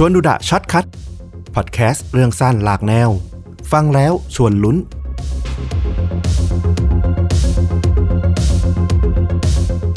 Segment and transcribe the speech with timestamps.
[0.00, 0.86] ชวนดูดะ Short Cut
[1.54, 3.08] พอดแคสต์เรื่องสั้นหลากแนว
[3.72, 4.76] ฟังแล้วชวนลุ้น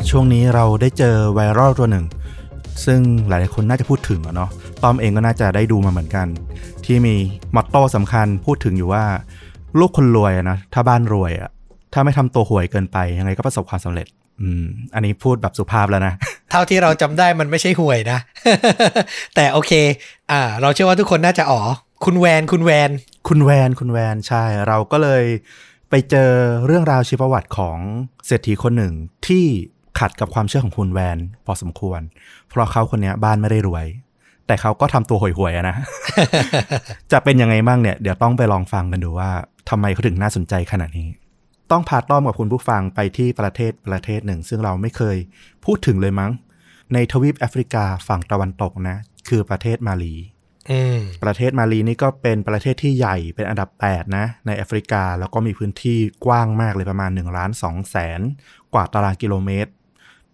[0.09, 2.05] ช่วงนี้เราได้เจอไวรัลตัวหนึ่ง
[2.85, 4.49] ซึ่งหลายคนน่าจะพูดถึงอะเนาะ
[4.83, 6.27] ตอมเองก็น่าจะได้ดูมาเหมือนกัน
[6.85, 7.15] ที่มี
[7.55, 9.03] motto สำคัญพูดถึงอยู่ว่า
[9.79, 11.51] ลูกคนรวยนะถ้าบ้านรวยอะ
[11.93, 14.07] ถ้าไม่ทำตัวห่วยเกินไปยังไงก็ประสบความสำเร็จ
[14.41, 14.63] อืม
[14.93, 16.13] อันนี้พูดแบบสุภาพแล้วนะ
[16.51, 18.19] เท่าที่เราจำได้มันไม่ใช่ห่วยนะ
[19.35, 19.71] แต่โอเค
[20.31, 21.61] อ่า เราเชื่อว่าทุกคนน่าจะอ๋อ
[22.05, 22.91] คุณแวน คุณแวน
[23.27, 25.23] คุณแวน คุณแวน ใช่ เราก็เลย
[25.89, 26.31] ไปเจอ
[26.65, 27.77] เรื่องราวชีวประวัติของ
[28.25, 28.93] เศรษฐีคนหนึ่ง
[29.27, 29.45] ที่
[29.99, 32.01] ขัดกับความเชื่อของคุณแวน พอสมควร
[32.49, 33.85] เพราะเขาคนเนี้ยบ้านไม่ได้รวย
[34.47, 35.75] แต่เขาก็ทำตัวห่วยๆอะนะ
[37.11, 39.29] จะเป็นยังไงบ้างเนี่ย เดี๋ยวต้องไปลองฟังกันดูว่า
[39.69, 41.09] ทำไมเขาถึงน่าสนใจขนาดนี้
[41.71, 45.17] ต้องพาต้อมกับคุณผู้ฟังไปที่ประเทศประเทศหนึ่ง ซึ่งเราไม่เคย
[45.65, 46.31] พูดถึงเลยมั้ง
[46.93, 48.97] ในทวีปแอฟริกาฝั่งตะวันตกนะ
[49.29, 50.15] คือประเทศมาลี
[50.71, 58.21] อืมประเทศมาลีนี่ก็เป็นประเทศที่ใหญ่เป็นอันดับ 8 นะ ในแอฟริกาแล้วก็มีพื้นที่กว้างมากเลยประมาณ1ล้าน2แสน
[58.73, 59.71] กว่าตารางกิโลเมตร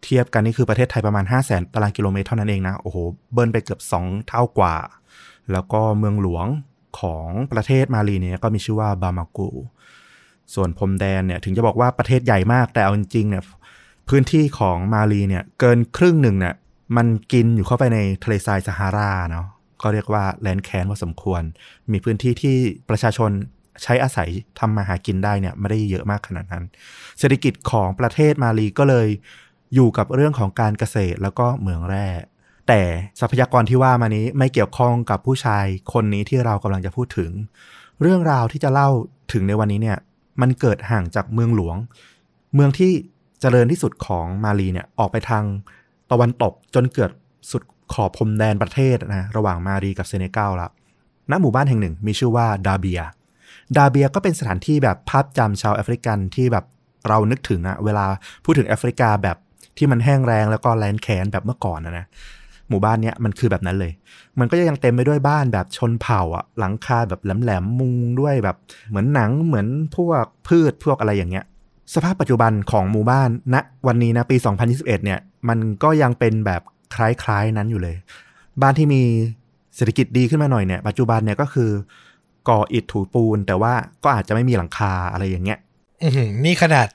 [0.04, 2.98] เทียบกันนี่คือประเทศไทยประมาณ 5 0 0แสนตารางกิโลเมตรเท่านั้นเองนะ โอ้โห
[3.34, 4.76] เบิ้ลไปเกือบ 2 เท่ากว่า
[5.52, 6.48] แล้วก็เมืองหลวง
[7.00, 9.50] ของประเทศมาลีเนี่ยก็มีชื่อว่าบามากู
[10.56, 13.44] ส่วนพรมแดนเนี่ยถึงจะบอกว่าประเทศใหญ่มากแต่เอาจริงๆเนี่ย
[14.10, 16.56] พื้นที่ของมาลีเนี่ยเกินครึ่งหนึ่งเนี่ย
[16.98, 19.48] มันกินอยู่เข้าไปในทะเลทรายซาฮาราเนาะ
[19.82, 21.42] ก็เรียกว่าแลนด์แคนพอสมควร
[21.92, 22.58] มีพื้นที่ที่
[22.90, 23.32] ประชาชน
[23.84, 26.64] ใช้อาศัยทำมาหากินได้เนี่ยไม่ได้เยอะมากขนาดนั้น
[27.20, 29.08] เศรษฐกิจของประเทศมาลีก็เลย
[29.76, 32.08] อยู่กับเรื่องของการเกษตรแล้วก็เหมืองแร่
[32.68, 32.82] แต่
[33.20, 37.32] ทรัพยากรที่ว่ามานี้ไม่เกี่ยวข้องกับผู้ชายคนนี้ที่เรากำลังจะพูดถึง
[38.02, 38.90] เรื่องราวที่จะเล่า
[39.34, 39.98] ถึงในวันนี้เนี่ย
[40.42, 41.78] มันเกิดห่างจากเมืองหลวง
[42.56, 42.92] เมืองที่
[43.42, 45.44] เจริญที่สุดของมาลีเนี่ยออกไปทาง
[46.12, 47.12] ตะวันตกจนเกิด
[47.52, 50.70] สุดขอบพรมแดนประเทศนะระหว่างมาลีกับเซเนกัลละ
[51.32, 53.02] ณหมู่บ้านแห่งหนึ่งมีชื่อว่าดาเบีย
[53.78, 56.66] ดาเบียก็เป็นสถานที่แบบภาพจำชาวแอฟริกันที่แบบ
[57.08, 58.06] เรานึกถึงอะเวลา
[58.44, 59.38] พูดถึงแอฟริกาแบบ
[59.78, 62.06] ที่มันแห้งแรงแล้วก็แลนด์แคนแบบเมื่อก่อนนะนะ
[62.70, 63.92] หมู่บ้านเนี้ยมันคือแบบนั้นเลย
[64.40, 68.58] มันก็ยังเต็มไปด้วยบ้านแบบชนเผ่าอะ หลังคาแบบแหลมๆมุงด้วยแบบ
[68.90, 71.46] เหมือนหนังเหมือนพวกพืชพวกอะไรอย่างเงี้ย
[71.94, 73.56] สภาพปัจจุบันของหมู่บ้านณ
[73.88, 76.62] วันนี้นะปี 2021 เนี่ยมันก็ยังเป็นแบบ
[76.96, 77.96] คล้ายๆนั้นอยู่เลย
[78.62, 79.02] บ้านที่มี
[79.76, 81.70] เศรษฐกิจดีขึ้นมาหน่อยเนี่ยปัจจุบันเนี่ยก็คือ
[82.50, 85.60] ก่ออิฐถูปูน แต่ว่าก็อาจจะไม่มีหลังคาอะไรอย่างเงี้ย
[86.04, 86.88] อือหือนี่ขนาด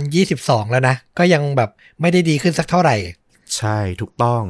[0.00, 2.96] 2022 แล้วนะ ก็ยังแบบไม่ได้ดีขึ้นสักเท่าไหร่
[3.56, 4.42] ใช่ถูกต้อง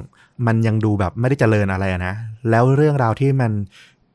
[0.47, 2.15] มันยังดูแบบไม่ได้เจริญอะไรอะนะ
[2.51, 3.53] แล้วเรื่องราวที่มัน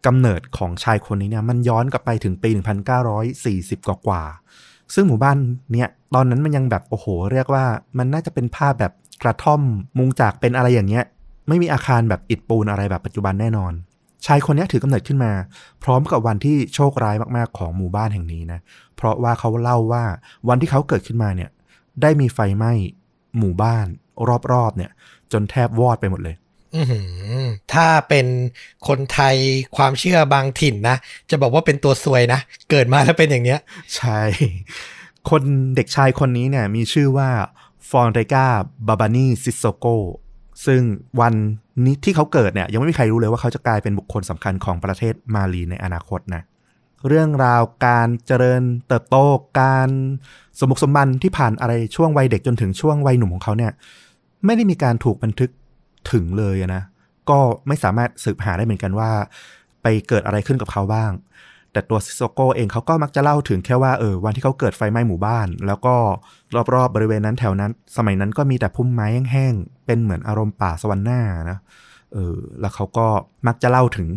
[0.05, 2.49] กำเนิดของชายคนนี้เนี่ยมันย้อนกลับไปถึงปี
[2.99, 4.43] 1940 กว่ากว่าๆ
[4.93, 5.37] ซึ่งหมู่บ้าน
[5.71, 7.65] เนี่ยตอนนั้นมันยังแบบโอ้โห เรียกว่า
[7.97, 9.61] มันน่าจะเป็นภาพแบบกระท่อม
[9.97, 11.03] มุงจากเป็นอะไรอย่างเงี้ย
[11.47, 13.73] ไม่มีอาคารแบบอิฐปูนอะไรแบบปัจจุบันแน่นอน
[14.25, 15.31] ชายคนนี้ถือกำเนิดขึ้นมา
[15.83, 18.59] พร้อมกับวันที่โชคร้ายมากๆของหมู่บ้านแห่งนี้นะ
[18.95, 20.03] เพราะว่าเขาเล่าว่า
[20.47, 21.49] วันที่เขาเกิดขึ้นมาเนี่ย
[22.01, 22.73] ได้มีไฟไหม้
[23.37, 23.85] หมู่บ้าน
[24.51, 24.91] รอบๆเนี่ย
[25.31, 26.35] จนแทบวอดไปหมดเลย
[27.73, 28.27] ถ้าเป็น
[28.87, 29.35] คนไทย
[29.77, 30.97] ความเชื่อบางถิ่นนะ
[31.29, 32.39] จะบอกว่าเป็นตัวซวยนะ
[32.69, 33.59] เกิดมาแล้วเป็นอย่างเนี้ย
[33.95, 34.21] ใช่
[35.29, 35.43] คน
[35.75, 37.29] เด็กชายคนนี้เนี่ยมีชื่อว่า
[37.89, 38.45] ฟอนเรกา
[38.87, 39.85] บาบานีซิโซโก
[40.65, 40.81] ซึ่ง
[41.21, 41.33] วัน
[41.85, 46.43] นี้ที่เขาเกิดเนี่ยยังไม่มีใครรู้เลยว่าเขาจะกลายเป็นบุคคลสำคัญของประเทศมาลีในอนาคตนะ
[47.07, 49.17] เรื่องราวการเจริญเติบโต
[49.59, 49.89] การ
[50.59, 53.71] สมบุกสมบันที่ผ่านอะไรช่วงวัยเด็กจนถึงช่วงวัยหนุ่มของเขาเนี่ย
[54.45, 55.51] ไม่ได้มีการถูกบันทึก
[56.11, 56.83] ถึงเลยนะ
[57.29, 59.11] ก็ไม่สามารถสืบหาได้เหมือนกันว่า
[59.81, 61.11] ไปเกิดอะไรขึ้นกับเขาบ้าง
[61.71, 65.95] แต่ตัวซิโซโกเองเขาก็มักจะเล่าถึงแค่ว่าเออวันที่เขาเกิดไฟไหม้หมู่บ้าน แล้วก็
[66.73, 71.21] รอบๆบริเวณนั้นแถวนั้น สมัยนั้นก็มีแต่พุ่มไม้แห้งๆเป็นเหมือนอารมณ์ป่าสวรรค์หน้า
[71.51, 71.57] นะ
[72.13, 73.07] เออแล้วเขาก็
[73.47, 74.07] มักจะเล่าถึง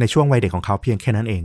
[0.00, 1.42] ในช่วงวัยเด็กของเขาเพียงแค่นั้นเอง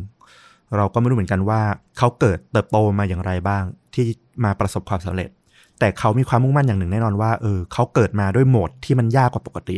[0.76, 1.62] เราก็ไม่รู้เหมือนกันว่า
[1.98, 3.64] เขาเกิดเติบโตมาอย่างไรบ้าง
[3.94, 4.06] ที่
[4.44, 5.30] มาประสบความสำเร็จ
[5.80, 9.76] แต่เขามีความมุ่งมั่นอย่างหนึ่งแน่นอนว่าเออเขาเกิดมาด้วยโหมดที่มันยากกว่าปกติ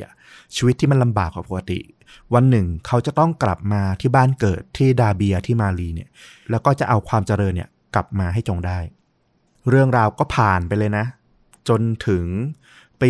[0.55, 1.79] ชีวิตที่มันลำบากกว่าปกติ
[2.33, 6.09] วันหนึ่งเขาจะต้องกลับมาที่บ้านเกิดที่ดาเบียที่มาลีเนี่ย
[6.49, 8.79] แล้วก็จะเอาความเจริญเนี่ยกลับมาให้จงได้
[9.69, 11.05] เรื่องราวก็ผ่านไปเลยนะ
[11.69, 12.25] จนถึง
[13.01, 13.09] ปี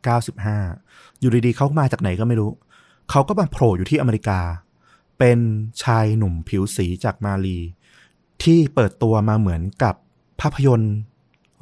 [0.00, 2.50] 1995 อยู่ดีๆเขามาจากไหนก็ไม่รู้
[3.10, 4.40] เขาก็มาโผล่อยู่ที่อเมริกา
[5.18, 5.38] เป็น
[5.82, 7.58] ชายหนุ่มผิวสีจากมาลี
[8.42, 9.94] ที่เปิดตัวมาเหมือนกับ
[10.40, 10.94] ภาพยนตร์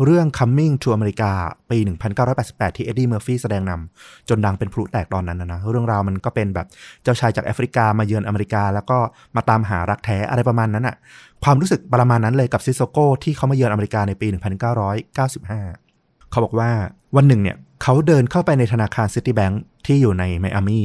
[0.05, 1.31] เรื่อง Coming to America
[1.71, 1.79] ปี
[2.27, 6.67] 1988 ที่เอ็ดดี้เมอร์ฟี่แสดงนำจนดังเป็นพลุแตกตอนนั้นนะนะเรื่องราวมันก็เป็นแบบ
[7.03, 8.99] เจ้าชายจากแอฟริกามาเยือนอเมริกา แล้วก็
[9.37, 10.97] มาตามหารักแท้อะไรประมาณนั้นอะ
[11.45, 16.71] ความรู้สึกประมาณนั้นเลยกับซิโซโกที่เขามาเยือนอเมริกาในปี 1995 เขาบอกว่า
[17.17, 20.81] วันหนึ่งเนี่ยเขาเดินเข้าไปในธนาคารซิตี้แบงค์ที่อยู่ในไมอามี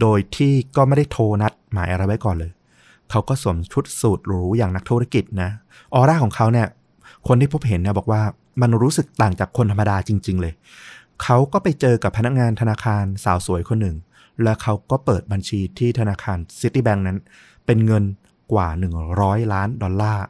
[0.00, 2.50] โดยที่ก็ไม่ได้โทรนัดหมายอะไรไว้ก่อนเลย
[3.10, 5.50] เขาก็สวมชุดสูทหรูอย่างนักธุรกิจนะ
[5.94, 6.66] ออร่าของเขาเนี่ย
[7.26, 8.22] คนที่พบเห็นเนี่ยบอกว่า
[8.62, 10.52] มันรู้สึกต่างจากคนธรรมดาจริง ๆ เลย
[11.22, 13.96] เขาก็ไปเจอกับพนักงานธนาคารสาวสวยคนหนึ่ง
[14.42, 17.18] และเขาก็เปิดบัญชีที่ธนาคารซิตี้แบงก์นั้น
[17.66, 18.04] เป็นเงิน
[18.52, 18.68] กว่า
[19.10, 20.24] 100 ล้านดอลลาร์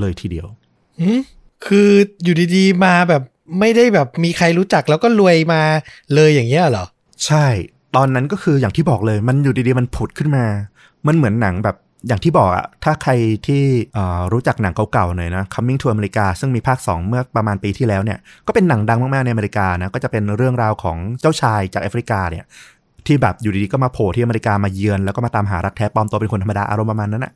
[0.00, 0.46] เลยทีเดียว
[1.00, 1.20] หืม
[1.66, 1.90] คือ
[2.22, 3.22] อยู่ดีๆ มาแบบ
[3.58, 5.62] ไม่ได้แบบมีใครรู้จักแล้วก็รวยมา
[6.14, 6.86] เลยอย่างเงี้ยเหรอ
[7.26, 7.46] ใช่
[7.96, 10.44] ตอนนั้นก็คืออย่างที่บอกเลย มันอยู่ดีๆ มันผุดขึ้นมา
[11.06, 11.76] มันเหมือนหนังแบบ
[12.06, 13.12] อย่างที่บอกอะถ้าใคร
[13.46, 13.62] ที่
[14.32, 22.44] รู้จักหนังเก่าๆหน่อยนะ Coming to America ซึ่งมีภาค 2 เมื่อประมาณปีที่แล้วเนี่ยก็เป็นหนังดังมากๆในอเมริกานะก็จะเป็นเรื่องราวของเจ้าชายจากแอฟริกาเนี่ย
[23.06, 27.32] ที่แบบอยู่ดีๆก็มาโผล่ที่อเมริกามาเยือนแล้วก็มาตามหารักแท้ปลอมตัวเป็นคนธรรมดาอารมณ์ประมาณนั้นอะ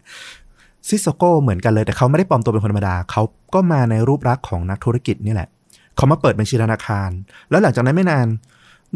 [0.88, 3.22] ซิโซโกเหมือนกันเลยแต่เขาไม่ได้ปลอมตัวเป็นคนธรรมดาเขา
[3.54, 5.48] ก็มาในรูปลักษณ์ของนักธุรกิจนี่แหละ
[5.96, 7.10] เขามาเปิดบัญชีธนาคาร
[7.50, 8.26] แล้วหลังจากนั้นไม่นาน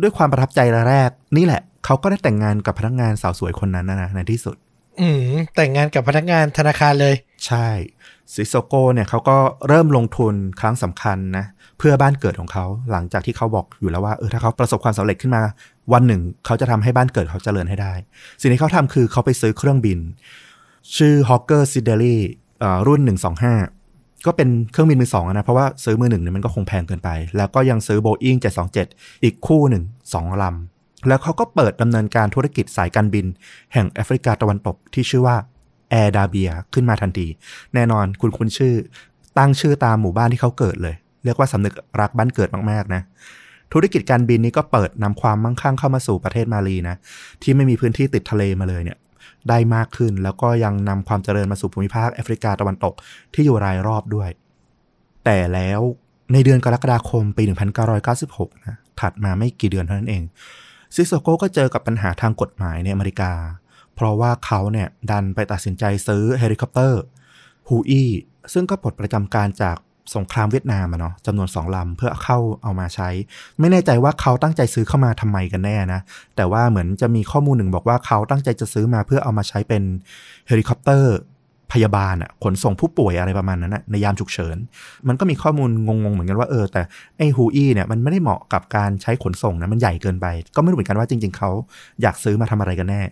[0.02, 4.56] ด้วยความประทับใจแรกนี่แหละ เขาก็ได้แต่งงานกับพนักงานสาวสวยคนนั้นนะในที่สุด
[5.00, 7.14] อืมแต่งงานกับพนักงานธนาคารเลย
[7.46, 7.68] ใช่
[8.34, 9.36] ซิโซโกเนี่ยเขาก็
[9.68, 11.44] เริ่มลงทุนครั้งสำคัญนะ
[11.78, 15.42] เพื่อบ้านเกิดของเขาหลังจากที่เขาบอกอยู่แล้วว่าเออถ้าเขาประสบความสำเร็จขึ้นมา
[15.92, 17.92] วันหนึ่ง เขาจะทำให้บ้านเกิดเขาเจริญให้ได้
[18.40, 19.98] สิ่งที่เขาทำคือเขาไปซื้อเครื่องบิน
[20.96, 22.16] ชื่อฮอ Hawker s i d e l y
[22.86, 23.00] รุ่น
[23.64, 28.38] 125 ก็เป็นเครื่องบินมือสองนะ เพราะว่าซื้อมือหนึ่งเนี่ยมันก็คงแพงเกินไป แล้วก็ยังซื้อ Boeing
[28.80, 29.84] 727 อีกคู่หนึ่ง
[30.14, 30.75] สองลำ
[31.08, 33.26] แล้วเขาก็เปิดดำเนินการธุรกิจสายการบิน
[33.72, 35.36] แห่งแอฟริกาตะวันตกที่ชื่อว่า
[35.90, 37.26] แอร์ดาเบียขึ้นมาทันที
[37.74, 38.74] แน่นอนคุณคุณชื่อ
[39.38, 40.94] ตั้งชื่อตามหมู่บ้านที่เขาเกิดเลย
[41.24, 43.02] เรียกว่าสำนึกรักบ้านเกิดมากๆนะ
[43.72, 46.96] ธุรกิจการบินนี้ก็เปิดนำความมั่งคั่งเข้ามาสู่ประเทศมาลีนะ
[47.42, 48.98] ที่ไม่มีพื้นที่ติดทะเลมาเลยเนี่ย
[49.48, 52.94] ได้มากขึ้นแล้วก็ยังนำความเจริญมาสู่ภูมิภาคแอฟริกาตะวันตก
[53.34, 54.30] ที่อยู่รายรอบด้วย
[55.24, 55.80] แต่แล้ว
[56.32, 57.42] ในเดือนกรกฎาคมปี
[58.04, 60.22] 1996 นะ ถัดมาไม่กี่เดือนเท่านั้นเอง
[60.96, 63.32] ซิโซโกก็เจอกับปัญหาทางกฎหมายในอเมริกา
[63.94, 67.00] เพราะว่าเขาเนี่ยดันไปตัดสินใจซื้อเฮลิคอปเตอร์
[67.68, 68.10] ฮูอี้
[68.52, 69.76] ซึ่งก็ปลดประจำการจาก
[70.16, 73.08] สงครามเวียดนามอะเนาะจำนวนสองลำเพื่อเข้าเอามาใช้
[73.60, 76.00] ไม่แน่ใจว่าเขาตั้งใจซื้อเข้ามาทำไมกันแน่นะ
[76.36, 79.82] แต่ว่าเหมือนจะมีข้อมูลหนึ่งบอกว่าเขาตั้งใจจะซื้อมาเพื่อเอามาใช้เป็น
[80.46, 81.16] เฮลิคอปเตอร์
[81.72, 84.56] พยาบาลอะขนส่งผู้ป่วยอะไรประมาณนั้นนะในยามฉุกเฉิน
[85.08, 86.82] มันก็มีข้อมูลงงๆเหมือนกันว่าเออแต่
[87.18, 90.26] ไอ้ฮูอี้เนี่ยมันไม่ได้เหมาะกับการใช้ขนส่งนะมันใหญ่เกินไป
[90.56, 91.50] ก็ไม่รู้เหมือนกันว่าจริง ๆเขา
[92.02, 93.02] อยากซื้อมาทำอะไรกันแน่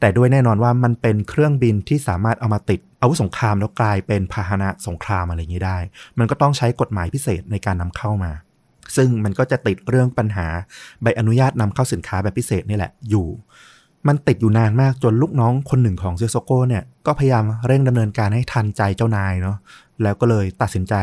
[0.00, 5.78] แต่ด้วยแน่นอนว่ามันเป็นเครื่องบินที่สามารถเอามาติดอาวุธสงครามแล้วกลายเป็นพาหนะสงครามอะไรอย่างนี้ได้
[6.18, 8.32] มันก็ต้องใช้กฎหมายพิเศษในการนำเข้ามา
[8.96, 10.46] ซึ่งมันก็จะติดเรื่องปัญหา
[11.02, 13.28] ใบอนุญาตนำเข้าสินค้าแบบพิเศษนี่แหละอยู่
[14.08, 19.56] มันติดอยู่นานมากจนลูกน้องคนหนึ่งของซิโซโกเนี่ยก็พยายามเร่งดำเนินการให้ทันใจเจ้านายเนาะ
[20.02, 20.94] แล้วก็เลยตัดสินใจ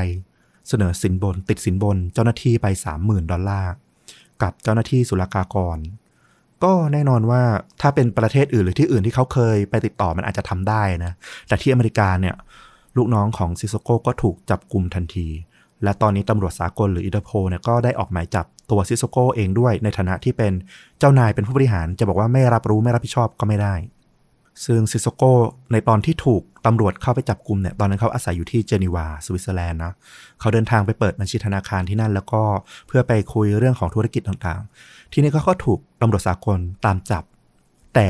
[0.70, 2.68] เสนอสินบน ติดสินบนเจ้าหน้าที่ไป
[3.00, 3.74] 30,000 ดอลลาร์
[4.42, 5.78] กับเจ้าหน้าที่ศุลกากร
[6.64, 7.42] ก็แน่นอนว่า
[7.82, 11.14] ถ้าเป็นประเทศอื่นหรือที่อื่นที่เขาเคยไปติดต่อมันอาจจะทำได้นะ
[11.48, 12.36] แต่ที่อเมริกาเนี่ย
[12.98, 15.28] ลูกน้องของซิโซโกก็ถูกจับกลุ่มทันที
[15.84, 20.54] และตอนนี้ตำรวจสากลหรืออินเตอร์โพลเนี่ยก็ได้ออกหมายจับ ตัวซิโซโกเองด้วยในฐานะที่เป็น
[21.00, 23.76] เจ้านายเป็นผู้บริหารจะบอกว่าไม่รับรู้ไม่รับผิดชอบก็ไม่ได้
[24.66, 25.24] ซึ่งซิโซโก
[25.72, 29.94] ในตอนที่ถูกตำรวจเข้าไปจับกลุ่มเนี่ยตอนนั้นเขาอาศัยอยู่ที่เจนีวาสวิตเซอร์แลนด์นะ
[30.40, 32.42] เขาเดินทางไปเปิดบัญชีธนาคารที่นั่น แล้วก็
[32.88, 37.24] เพื่อไปคุยเรื่องของธุรกิจต่างๆ ทีนี้เขาก็ถูกตำรวจสากลตามจับ
[37.96, 38.10] แต่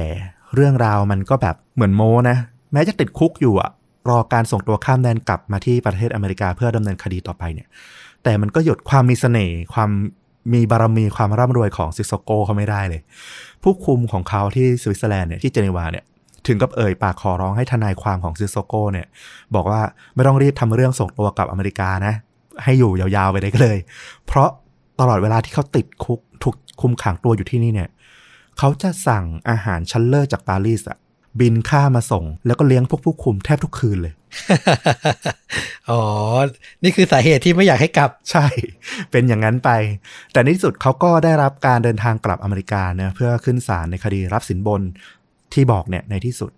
[0.55, 2.37] เรื่องราวมันก็แบบเหมือนโม้นะ
[2.73, 3.71] แม้จะติดคุกอยู่อะ
[4.09, 7.67] รอการส่งตัวข้ามแดนกลับมาที่ประเทศอเมริกาเพื่อดำเนินคดีต่อไปเนี่ย
[8.23, 9.89] แต่มันก็หยุดความมีเสน่ห์ความ
[10.53, 13.01] มีบารมีความร่ำรวยของซิโซโกเขาไม่ได้เลย
[13.63, 16.05] ผู้คุมของเขาที่สวิตเซอร์แลนด์เนี่ยที่เจนีวาเนี่ย
[16.47, 19.07] ถึงกับเอ่ยปากขอร้องให้ทนายความของซิโซโกเนี่ย
[19.55, 19.81] บอกว่า
[20.15, 22.13] ไม่ต้องรีบทำเรื่องส่งตัวกลับอเมริกานะ
[22.63, 23.77] ให้อยู่ยาวๆไปได้ก็เลย
[24.27, 24.49] เพราะ
[24.99, 27.89] ตลอดเวลาที่เขาติดคุกถูกคุมขังตัวอยู่ที่นี่เนี่ย
[28.57, 30.97] เขาจะสั่งอาหารชั้นเลิศจากปารีสอะ
[31.39, 34.13] บินข้ามมาส่ง แล้วก็เลี้ยงพวกผู้คุมแทบทุกคืนเลย
[35.89, 36.01] อ๋อ
[36.83, 38.45] นี่คือสาเหตุที่ไม่อยากให้กลับ ใช่
[39.11, 39.69] เป็นอย่างนั้นไป
[40.33, 44.81] แต่ในที่สุดเขาก็ได้รับการเดินทางกลับอเมริกาเนาะเพื่อขึ้นศาลในคดีรับสินบน
[45.53, 46.51] ที่บอกเนี่ยในที่สุด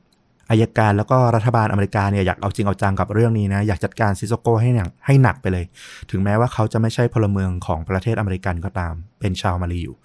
[0.50, 5.66] อัยการแล้วก็รัฐบาลอเมริกาเนี่ยอยากเอาจริงเอาจังกับเรื่องนี้นะ อยากจัดการซิโซโกให้หนักให้หนักไปเลย
[6.12, 9.96] ถึงแม้ว่าเขาจะไม่ใช่พลเมืองของประเทศอเมริกันก็ตาม เป็นชาวมาลีอยู่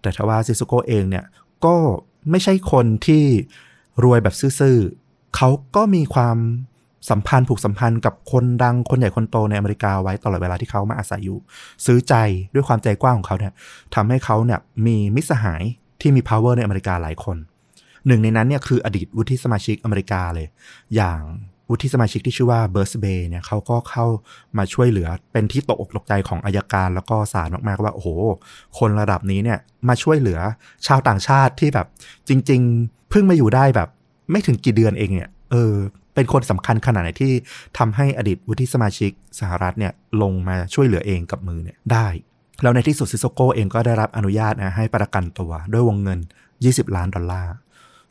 [0.00, 1.24] แต่ทว่าซิโซโกเองเนี่ย
[1.64, 1.76] ก็
[2.30, 3.24] ไม่ใช่คนที่
[4.02, 6.38] รวยแบบซื่อๆเขาก็มีความ
[7.10, 11.38] สัมพันธ์ผูกสัมพันธ์กับคนดังคนใหญ่คนโตในอเมริกาไว้ตลอดเวลาที่เขามาอาศัยอยู่
[11.86, 12.14] ซื้อใจ
[12.54, 13.52] ด้วยความใจกว้างของเขาเนี่ย
[13.94, 15.62] ทำให้เขาเนี่ยมีมิสหาย
[16.00, 17.36] ที่มี power ในอเมริกาหลายคน
[18.06, 20.46] หนึ่งในนั้นเนี่ยคืออดีตวุฒิสมาชิกอเมริกาเลย
[20.96, 21.20] อย่าง
[21.70, 24.06] วุฒิสมาชิกที่ชื่อว่าเบิร์สเบย์เนี่ยเขาก็เข้า
[24.58, 28.08] มาช่วยเหลือเป็นที่ตกอกตกใจของอายการแล้วก็ศาลมากๆว่าโอ้โห
[28.78, 29.58] คนระดับนี้เนี่ย
[29.88, 30.40] มาช่วยเหลือ
[30.86, 31.86] ชาวต่างชาติที่แบบ
[32.28, 33.88] จริง ๆ เพิ่งมาอยู่ได้แบบ
[34.30, 35.74] ไม่ถึงกี่เดือนเองเนี่ย เออ
[36.14, 37.32] เป็นคนสำคัญขนาดไหนที่
[37.78, 39.92] ทำให้อดีตวุฒิสมาชิกสหรัฐเนี่ย
[40.22, 42.06] ลงมาช่วยเหลือเองกับมือเนี่ยได้
[42.62, 46.18] แล้วในที่สุดซิโซโกเองก็ได้รับอนุญาตนะให้ประกันตัวด้วยวงเงิน
[46.58, 47.54] 20 ล้านดอลลาร์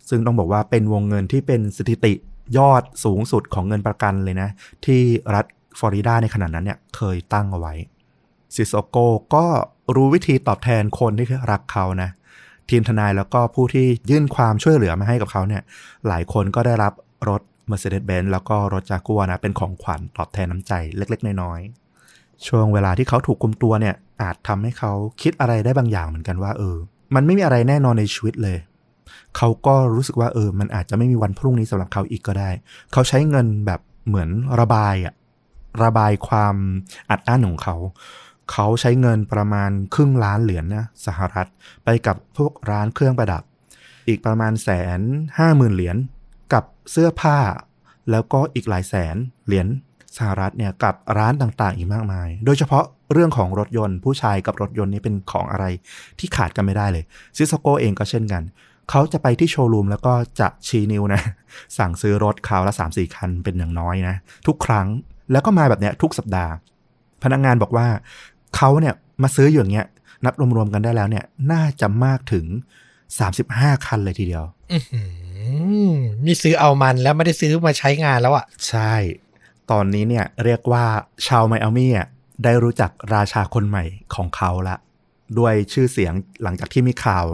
[0.10, 2.14] ซึ่งต้องบอกว่าเป็นวงเงินที่เป็นสถิติ
[2.58, 4.50] ยอดสูงสุดของเงินประกันเลยนะ
[4.86, 5.02] ที่
[5.36, 5.46] รัฐ
[5.80, 7.74] ฟลอริดาในขณะนั้นเนี่ยเคยตั้งเอาไว้
[8.56, 8.98] ซิโซโก
[9.36, 9.46] ก็
[9.96, 12.10] รู้วิธีตอบแทนคนที่รักเขานะ
[12.74, 15.62] ทีมทนายแล้วก็ผู้ที่ยื่นความช่วยเหลือมาให้กับเขาเนี่ย
[16.08, 16.94] หลายคนก็ได้รับ
[17.30, 26.76] รถ Mercedes-Benz แล้วก็รถจากัวนะเป็นของขวัญตอบแทนน้ำใจเล็ก ๆ น้อยๆช่วงเวลาที่เขาถูกคุมตัวเนี่ยอาจทำให้เขาคิดอะไรได้บางอย่างเหมือนกันว่าเออ
[27.16, 28.58] มันไม่มีอะไรแน่นอนในชีวิตเลย
[29.38, 32.50] เขาก็รู้สึกว่าเออ มันอาจจะไม่มีวันพรุ่งนี้สำหรับเขาอีกก็ได้
[32.92, 35.14] เขาใช้เงินแบบเหมือนระบายอะ
[35.84, 36.56] ระบายความ
[37.10, 37.76] อัดอั้นของเขา
[38.52, 41.48] เขาใช้เงินประมาณครึ่งล้านเหรียญนะสหรัฐ
[41.84, 43.44] ไปกับพวกร้านเครื่องประดับ
[44.08, 45.00] อีกประมาณแสน
[45.38, 45.98] ห้าหมื่นเหรียญ
[46.54, 47.38] กับเสื้อผ้า
[48.12, 49.16] แล้วก็อีกหลายแสน
[49.48, 49.68] เหรียญ
[50.18, 52.84] สหรัฐเนี่ยกับร้านต่างๆ อีกมากมาย โดยเฉพาะ
[53.14, 55.66] เรื่องของรถยนต์ ผู้ชายกับรถยนต์นี้เป็นของอะไร
[56.20, 57.04] ที่ขาดกันไม่ได้เลย
[57.38, 58.44] ซิสโกเองก็เช่นกัน
[58.90, 61.22] เขาจะไปที่โชว์รูมแล้วก็จะชี้นิ้วนะ
[61.78, 64.16] สั่งซื้อรถคราวละ3 4 คันเป็นอย่างน้อยนะ
[64.48, 64.88] ทุกครั้ง
[65.32, 66.52] แล้วก็มาแบบเนี้ยทุกสัปดาห์
[67.24, 67.88] พนักงงานบอกว่า
[68.56, 69.88] เขาเนี่ยมาซื้ออยู่อย่างเงี้ย
[70.26, 72.46] นับรวมๆกันได้แล้วเนี่ย น่าจะมากถึง
[73.16, 75.02] 35คันเลยทีเดียวอื้อหื
[75.90, 75.94] อ
[76.26, 78.94] นี่ซื้อเอามันแล้วไม่ได้ซื้อมาใช้งานแล้วอะ่ะ ใช่
[79.72, 80.86] ตอนนี้เนี่ยเรียกว่า
[81.28, 82.08] ชาวไมอามี่อะ
[82.44, 83.84] ได้รู้จักราชาคนใหม่
[84.16, 84.76] ของเขาละ
[85.40, 87.26] ด้วยชื่อเสียงหลังจากที่มีข่าว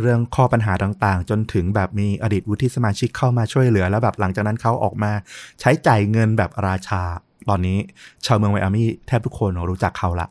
[0.00, 5.12] เรื่องข้อปัญหาต่างๆ จนถึงแบบมีอดีตวุฒิสมาชิกเข้ามาช่วยเหลือ แล้วแบบหลังจากนั้นเขาออกมา
[5.60, 7.02] ใช้จ่ายเงินแบบราชา
[7.48, 7.78] ตอนนี้
[8.26, 10.28] ชาวเมืองไมอามี่แทบทุกคนรู้จักเขาละ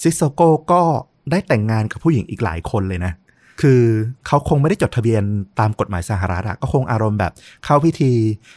[0.00, 0.40] ซิโซโก
[0.72, 0.82] ก็
[1.30, 3.12] ได้แต่งงานกับผู้หญิงอีกหลายคนเลยนะ
[3.60, 3.82] คือ
[4.26, 5.22] เขาคงไม่ได้จดทะเบียน
[5.60, 7.32] ตามกฎหมายสหรัฐอะก็คงอารมณ์แบบ
[7.64, 8.12] เข้าพิธี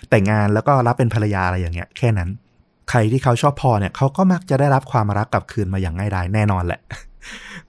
[0.10, 2.30] แต่งงานแล้วก็รับเป็นภรรยาอะไรอย่างเงี้ย แค่นั้น
[2.90, 6.82] ใครที่เขาชอบพอเนี่ยเขาก็มักจะได้รับความรักกลับคืนมาอย่างง่ายดายแน่นอนแหละ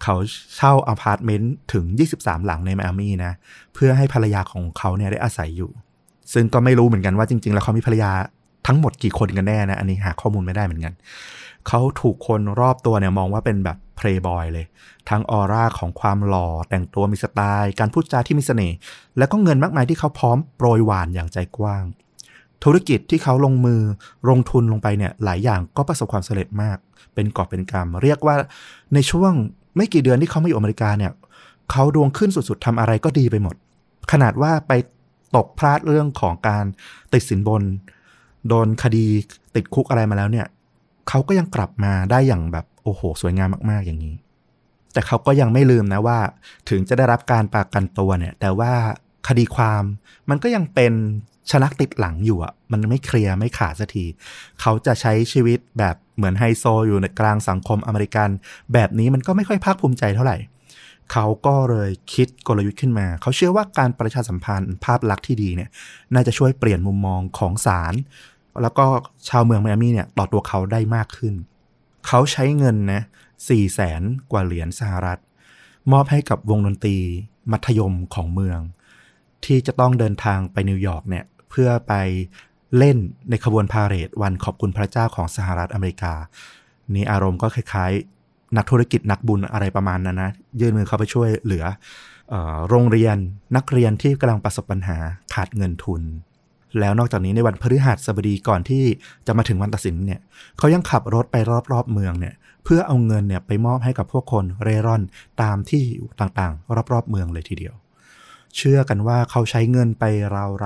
[0.02, 0.14] เขา
[0.56, 1.84] เช่าอพาร์ตเมนต์ถึง
[2.16, 3.32] 23 หลังในไมอามี่นะ
[3.74, 5.70] เพื่อให้ภรรยาของเขาเนี่ยได้อาศัยอยู่
[6.32, 8.10] ซึ่งก็ไม่รู้เหมือนกันว่าจริง ๆ แล้วเขามีภรรยา
[8.66, 10.92] ทั้งหมดกี่คนกันแน่นะ อันนี้หาข้อมูลไม่ได้เหมือนกัน
[11.68, 14.66] เขาถูกคนรอบตัวเนี่ยมองว่าเป็นแบบเพลย์บอยเลย
[15.10, 18.76] ทั้งออร่าของความหล่อแต่งตัวมีสไตล์ การพูดจาที่มีเสน่ห์
[19.18, 21.84] และก็เงินมากมายที่เขาพร้อมโปรยหวานอย่างใจกว้าง
[22.64, 23.80] ธุรกิจที่เขาลงมือ
[24.28, 26.78] ลงทุนลงไปเนี่ยหลายอย่างก็ประสบความสำเร็จมาก
[27.14, 28.36] เป็นกอบเป็นกำเรียกว่า
[28.94, 29.32] ในช่วง
[29.76, 31.12] ไม่กี่เดือนที่เขามาอยู่อเมริกาเนี่ย
[31.70, 33.54] เขาดวงขึ้นสุดๆทำอะไรก็ดีไปหมด
[34.12, 34.72] ขนาดว่าไป
[35.36, 36.64] ตกพลาดเรื่องของการ
[37.12, 37.62] ติดสินบน
[38.48, 39.06] โดนคดี
[39.54, 40.46] ติดคุกอะไรมาแล้วเนี่ย
[41.08, 44.14] เขาก็ยังกลับมาได้อย่างแบบโอ้โห สวยงามมาก ๆ อย่างนี้
[44.92, 46.18] แต่เขาก็ยังไม่ลืมนะว่า
[46.70, 48.72] ถึงจะได้รับการประกันตัวเนี่ย แต่ว่า
[49.28, 49.82] คดีความ
[50.30, 50.92] มันก็ยังเป็น
[51.50, 54.04] ชนักติดหลังอยู่อะ มันไม่เคลียร์ไม่ขาดสักที
[54.60, 58.28] เขาจะใช้ชีวิตแบบเหมือนไฮโซอยู่ในกลางสังคมอเมริกัน
[58.72, 60.36] แบบนี้มันก็ไม่ค่อยภาคภูมิใจเท่าไหร่
[61.12, 65.70] เขาก็เลยคิดกลยุทธ์ขึ้นมา เขาเชื่อว่าการประชาสัมพันธ์ภาพลักษณ์ที่ดีเนี่ย
[66.14, 67.94] น่าจะช่วยเปลี่ยนมุมมองของศาล
[68.62, 68.86] แล้วก็
[69.28, 71.34] ชาวเมืองไมอามี่เนี่ยต่อตัวเขาได้มากขึ้น
[72.06, 73.02] เขาใช้เงินนะ
[73.48, 75.20] สี่แสนกว่าเหรียญสหรัฐ
[75.92, 76.96] มอบให้กับวงดนตรี
[77.52, 78.60] มัธยมของเมือง
[79.44, 81.94] ที่จะต้องเดินทางไปนิวยอร์กเนี่ยเพื่อไป
[82.78, 82.98] เล่น
[83.30, 86.14] ในขบวนพาเหรดวันขอบคุณพระเจ้าของสหรัฐอเมริกา
[86.94, 91.64] นี่อารมณ์ก็คล้ายๆ นักธุรกิจนักบุญอะไรประมาณนั้นนะ ยื่นมือเข้าไปช่วยเหลือ
[92.32, 92.34] อ
[92.68, 93.16] โรงเรียน
[93.56, 94.98] นักเรียนที่กำลังประสบปัญหา
[95.34, 96.02] ขาดเงินทุน
[96.80, 98.84] แล้วนอกจากนี้ในวันพฤหัสบดีก่อนที่
[99.26, 100.20] จะมาถึงวันตัดสินเนี่ย
[100.58, 101.36] เขายังขับรถไป
[101.72, 105.02] รอบๆเมืองเนี่ยเพื่อเอาเงินเนี่ยไปมอบให้กับพวกคนเร่ร่อน
[105.42, 105.84] ตามที่
[106.20, 107.74] ต่างๆ รอบๆเมืองเลยทีเดียว
[108.56, 110.04] เชื่อกันว่าเขาใช้เงินไป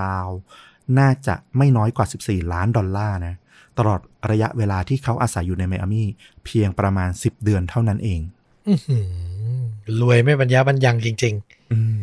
[0.01, 3.35] ราวๆ น่าจะไม่น้อยกว่า 14 ล้านดอลลาร์นะ
[3.79, 4.01] ตลอด
[4.31, 6.09] ระยะเวลาที่เขาอาศัยอยู่ในไมอามี่
[6.45, 8.21] เพียงประมาณ 10 เดือนเท่านั้นเอง
[8.69, 9.09] อื้อหือ
[10.01, 11.35] รวยไม่บรรยะบรรยังจริง
[11.73, 12.03] อืม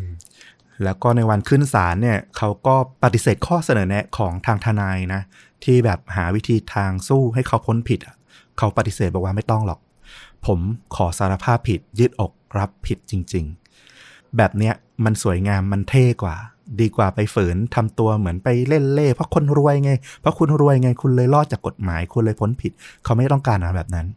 [0.83, 5.21] แล้วก็ในวันขึ้นศาลเนี่ยเขาก็ปฏิเสธข้อเสนอแนะของทางทนายนะ
[5.63, 7.99] ที่แบบหาวิธีทางสู้ให้เขาพ้นผิด
[8.57, 9.79] เขาปฏิเสธบอกว่าไม่ต้องหรอก
[10.45, 10.59] ผม
[10.95, 13.45] ขอสารภาพผิดยืดอกรับผิดจริง
[13.91, 14.73] ๆ แบบเนี้ย
[15.05, 16.35] มันสวยงามมันเท่กว่า
[16.81, 19.91] ดีกว่าไปฝืนทำตัวเหมือนไปเล่นเล่เพราะคนรวยไง
[20.21, 22.71] เพราะคุณรวยไงคุณเลยรอดจากกฎหมายคุณเลยพ้นผิด
[23.03, 24.07] เขาไม่ต้องการอะไรแบบนั้น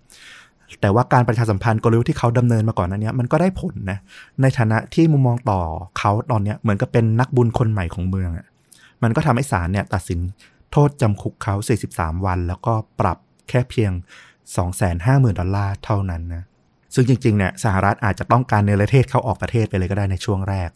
[0.81, 3.99] แต่ว่าการประชาสัมพันธ์กลยุทธ์ที่เขาดำเนินมาก่อนนั้นเนี้ยมันก็ได้ผลนะ
[4.43, 5.61] ในฐานะที่มุมมองต่อ
[5.99, 8.47] เขาตอนเนี้ยเหมือนกับเป็นนักบุญคนใหม่ของเมืองอะ่ะ
[9.03, 10.21] มันก็ทำให้ศาลเนี่ยตัดสิน
[10.73, 11.55] โทษจำคุกเขา
[11.91, 13.93] 43 วัน แล้วก็ปรับแค่เพียง
[14.67, 16.45] 250,000 ดอลลาร์เท่านั้นนะ
[16.95, 20.71] ซึ่งจริงๆเนี่ยสหรัฐอาจจะต้องการเนรเทศเขาออกประเทศไปเลยก็ได้ในช่วงแรก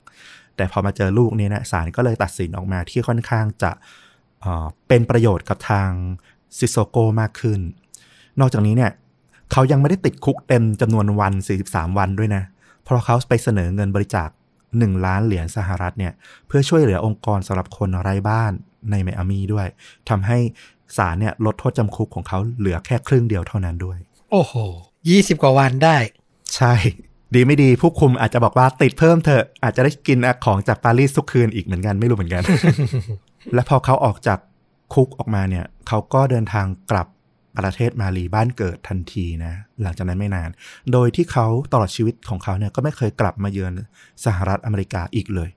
[0.56, 4.44] แต่พอมาเจอลูกนี้นะศาลก็เลยตัดสินออกมาที่ค่อนข้างจะ
[4.88, 5.90] เป็นประโยชน์กับทาง
[6.58, 7.60] ซิโซโกมากขึ้น
[8.40, 8.90] นอกจากนี้เนี่ย
[9.52, 11.32] เขายังไม่ได้ติดคุกเต็มจำนวนวัน
[11.64, 12.42] 43 วันด้วยนะ
[12.84, 14.28] เพราะเขาไปเสนอเงินบริจาค
[14.66, 16.12] 1 ล้านเหรียญสหรัฐเนี่ย
[16.46, 18.52] เพื่อช่วยเหลือองค์กรสำหรับคนไร้บ้าน
[18.90, 19.66] ในไมอามีด้วย
[20.08, 20.38] ทำให้
[20.96, 23.98] ศาลเนี่ยลดโทษจำคุกของเขาเหลือแค่ครึ่งเดียวเท่านั้นด้วย
[24.30, 24.54] โอ้โห
[25.08, 25.96] ยี่สิบกว่าวันได้
[26.56, 26.74] ใช่
[27.34, 32.42] ดีไม่ดีผู้คุมอาจจะบอกว่าติดเพิ่มเถอะอาจจะได้กินของจากปารีสทุกคืนอีกเหมือนกันไม่รู้เหมือนกัน
[33.54, 34.38] และพอเขาออกจาก
[34.94, 37.08] คุกออกมาเนี่ย เขาก็เดินทางกลับ
[37.58, 40.50] ประเทศมาลีบ้านเกิดทันทีนะหลังจากนั้นไม่นาน
[40.92, 43.72] โดยที่เขาตลอดชีวิตของเขาเนี่ยก็ไม่เคยกลับมาเยือน
[44.24, 45.50] สหรัฐอเมริกาอีกเลย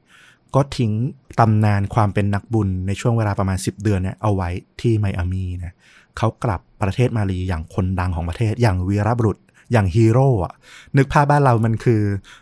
[0.55, 0.91] ก็ทิ้ง
[1.39, 4.49] ตำนานความเป็นนักบุญในช่วงเวลาประมาณ 10 เดือนเนี่ยเอาไว้
[4.81, 5.73] ที่ไมอามีนะ
[6.17, 9.37] เขากลับประเทศมาลีอย่างคนดังของประเทศอย่างวีรบุรุษ
[9.71, 10.53] อย่างฮีโร่อะ
[10.97, 12.01] นึกภาพบ้านเรามันคือ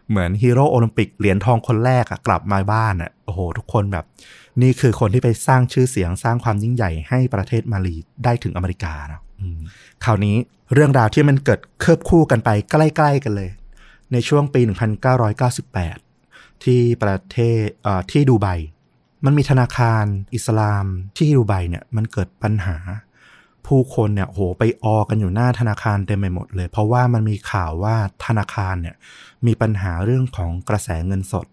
[0.09, 4.05] เหมือนฮีโร่โอลิมปิกเหรียญทองคนแรกอะกลับมาบ้านอะโอ้โห ทุกคนแบบ
[4.61, 9.21] นี่คือคนที่ไปสร้างชื่อเสียงสร้างความยิ่งใหญ่ให้ประเทศมาลีได้ถึงอเมริกานะ
[10.03, 10.35] คราวนี้
[10.73, 13.49] เรื่องราวที่มันเกิดเคบคู่กันไปใกล้ ๆ กันเลย
[14.11, 14.61] ในช่วงปี
[15.41, 18.47] 1998 ที่ประเทศเอ่อที่ดูไบ
[19.25, 20.85] มันมีธนาคารอิสลาม
[21.17, 22.77] ที่ดูไบเนี่ยมันเกิดปัญหา
[23.67, 27.95] ผู้คนเนี่ยโหไปออกันอยู่หน้าธนาคารเต็มไปหมดเลย เพราะว่ามันมีข่าวว่า
[28.25, 28.95] ธนาคารเนี่ย
[29.45, 31.47] มีปัญหาเรื่องของกระแสเงินสด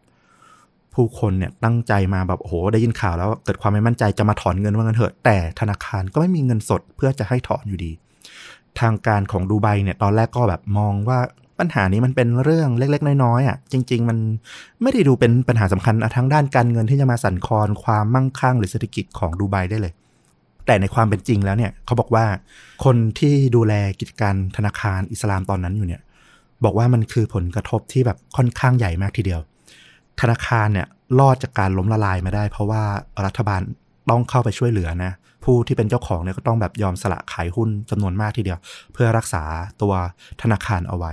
[0.94, 7.92] ผู้คนเนี่ยตั้งใจมาแบบโอ้โหได้ยินข่าวแล้วเกิดความไม่มั่นใจจะมาถอนเงินว่างั้นเถอะแต่ธนาคารก็ไม่มีเงินสดเพื่อจะให้ถอนอยู่ดี
[8.80, 11.18] ทางการของดูไบเนี่ยตอนแรกก็แบบมองว่า
[11.59, 14.18] ปัญหานี้มันเป็นเรื่องเล็ก ๆ น้อยๆอะจริง ๆ มัน
[14.82, 19.92] ไม่ได้ดูเป็นปัญหาสำคัญทั้งด้านการเงินที่จะมาสั่นคลอนความมั่งคั่ง หรือเศรษฐกิจของดูไบได้เลย
[20.66, 22.25] แต่ในความเป็นจริงแล้วเนี่ยเขาบอกว่า
[22.85, 26.00] คนที่ดูแลกิจการธนาคารอิสลามตอนนั้นอยู่เนี่ย
[26.64, 29.40] บอกว่ามันคือผลกระทบที่แบบค่อนข้างใหญ่มากทีเดียว
[30.21, 30.88] ธนาคารเนี่ย
[31.19, 32.83] รอดจากการล้มละลายมาได้ เพราะว่า
[33.26, 33.61] รัฐบาล
[34.11, 35.12] ต้องเข้าไปช่วยเหลือนะ
[35.44, 38.59] ผู้ที่เป็นเจ้าของเนี่ยก็ต้องแบบยอมสละขายหุ้นจำนวนมากทีเดียว
[38.92, 39.42] เพื่อรักษา
[39.83, 39.92] ตัว
[40.42, 41.12] ธนาคารเอาไว้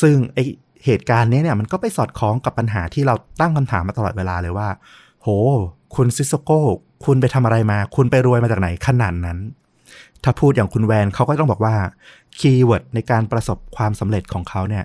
[0.00, 0.38] ซึ่งไอ
[0.84, 4.68] เหตุการณ์นี้เนี่ยมันก็ไปสอดคล้องกับปัญหาที่เราตั้งคำถามมาตลอดเวลาเลยว่า
[5.22, 5.28] โห
[5.96, 6.60] คุณซิสโก้
[7.04, 9.38] คุณไปทำอะไรมา คุณไปรวยมาจากไหนขนาดนั้น
[10.24, 11.74] ถ้าพูดอย่างคุณแวนเขาก็ต้องบอกว่า
[12.38, 14.84] keyword ในการประสบความสำเร็จของเขาเนี่ย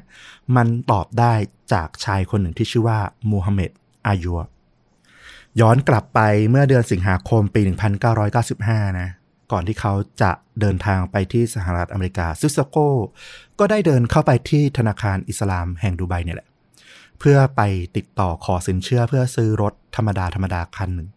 [0.56, 1.34] มันตอบได้
[1.74, 3.00] จากชายคนหนึ่งที่ชื่อว่า
[3.32, 3.72] มูฮัมเหม็ด
[4.08, 4.42] อายุบ
[5.60, 7.62] ย้อนกลับไปเมื่อเดือนสิงหาคมปี
[8.30, 9.10] 1995 นะ
[9.52, 12.88] ก่อนที่เขาจะเดินทางไปที่สหรัฐอเมริกาซิสโก้
[13.60, 16.50] ก็ได้เดินเข้าไปที่ธนาคารอิสลามแห่งดูไบเนี่ยแหละ
[17.20, 17.62] เพื่อไป
[17.98, 21.10] ติดต่อขอสินเชื่อเพื่อซื้อรถธรรมดาธรรมดาคันหนึ่ง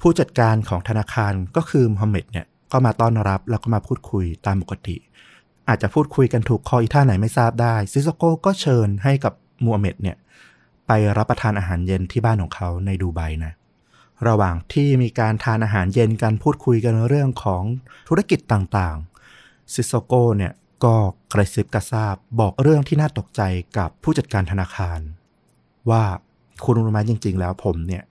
[0.00, 4.96] ผู้จัดการของธนาคารก็คือมูฮัมเหม็ดเนี่ยก็มาต้อนรับแล้วก็มาพูดคุยตามปกติ
[5.68, 9.32] อาจจะพูดคุยกันถูกคออีท่าไหนไม่ทราบได้ ซิสโก้ก็เชิญให้กับ
[9.64, 10.16] มูฮัมเหม็ดเนี่ย
[10.86, 13.52] ไปรับประทานอาหารเย็นที่บ้านของเขาในดูไบนะ
[14.28, 17.62] ระหว่างที่มีการทานอาหารเย็นกันพูดคุยกันเรื่องของ
[18.08, 20.52] ธุรกิจต่างๆ ซิสโก้เนี่ย
[20.84, 20.94] ก็
[21.32, 23.40] กระซิบกระซาบบอกเรื่องที่น่าตกใจ
[23.78, 25.00] กับผู้จัดการธนาคาร
[25.90, 26.02] ว่า
[26.64, 28.02] คุณรู้ไหมจริง ๆ แล้วผมเนี่ย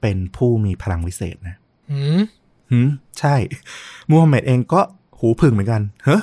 [0.00, 1.56] เป็นผู้มีพลังวิเศษนะ
[1.90, 2.20] หืม
[2.70, 3.34] หืม ใช่
[4.10, 4.80] มูฮัมเหม็ดเองก็
[5.18, 6.18] หูผึ่งเหมือนกัน เฮ้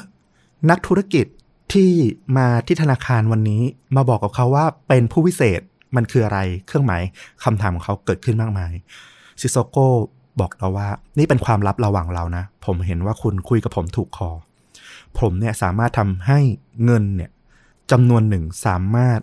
[0.69, 1.25] นักธุรกิจ
[1.73, 1.91] ที่
[2.37, 3.61] มาที่ธนาคารวันนี้
[3.95, 5.61] มาบอกกับเขาว่าเป็นผู้วิเศษ
[5.95, 7.01] มันคืออะไรเครื่องหมาย
[7.43, 8.71] คำถามของเขาเกิดขึ้นมากมาย
[9.41, 9.87] ซิโซโก้
[10.39, 14.29] บอกเราว่า นี่เป็นความลับระหว่างเรานะ ผมเห็นว่าคุณคุยกับผมถูกคอ
[15.19, 16.39] ผมเนี่ยสามารถทำให้
[16.85, 17.31] เงินเนี่ย
[17.91, 19.19] จำนวนหนึ่งสามารถ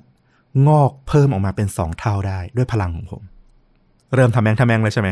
[0.68, 3.22] งอกเพิ่มออกมาเป็นสองเท่าได้ด้วยพลังของผม
[4.14, 5.10] เริ่มทำแมงทำแมงเลยใช่ไหม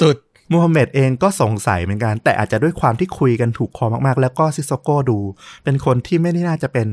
[0.00, 0.16] สุด
[0.52, 5.18] มูฮัมหม็ดเองก็สงสัยเหมือนกัน แต่อาจจะด้วยความที่คุยกันถูกคอมากๆ แล้วก็ซิโซโก้ดู
[5.64, 6.88] เป็นคนที่ไม่ได้น่าจะเป็น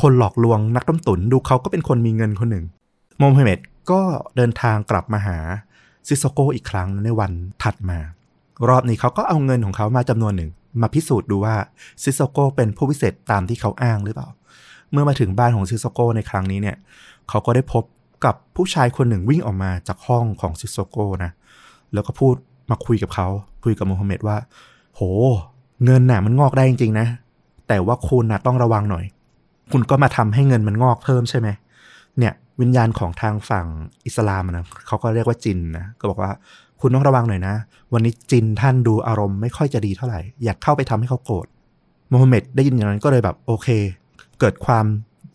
[0.00, 2.64] คนหลอกลวงนักต้มตุ๋นดูเขาก็เป็นคนมีเงินคนหนึ่ง
[3.20, 3.58] มูฮัมหม็ด
[3.90, 4.00] ก็
[4.36, 5.38] เดินทางกลับมาหา
[6.08, 7.98] ซิโซโก้อีกครั้งในวันถัดมา
[8.68, 11.56] รอบนี้เขาก็เอาเงินของเขามาจำนวนหนึ่ง มาพิสูจน์ดูว่า
[12.02, 14.28] ซิโซโก้เป็นผู้วิเศษตามที่เขาอ้างหรือเปล่า
[14.92, 16.76] เมื่อมาถึงบ้านของซิโซโก้ในครั้งนี้เนี่ย
[17.28, 17.84] เขาก็ได้พบ
[18.24, 21.30] กับผู้ชายคนหนึ่งวิ่งออกมาจากห้องของซิโซโก้นะ
[21.94, 22.34] แล้วก็พูด
[22.72, 23.28] มาคุยกับเขา
[23.64, 24.36] คุยกับมูฮัมเหม็ดว่า
[24.94, 25.00] โห
[25.84, 27.06] เงินน่ะมันงอกได้จริงๆนะ
[27.68, 29.04] แต่ว่าคุณน่ะต้องระวังหน่อย
[29.72, 31.48] คุณก็มาทำให้เงินมันงอกเพิ่มใช่ไหม
[32.18, 33.66] เนี่ยวิญญาณของทางฝั่ง
[34.06, 36.30] อิสลามนะเขาก็เรียกว่าจินนะก็บอกว่า
[36.80, 37.54] คุณต้องระวังหน่อยนะ
[37.92, 41.46] วันนี้จินท่านดูอารมณ์ไม่ค่อยจะดีเท่าไหร่ อยากเข้าไปทำให้เขาโกรธ
[42.12, 43.68] มูฮัมเหม็ดได้ยินอย่างนั้นก็เลยแบบโอเค
[44.40, 44.84] เกิดความ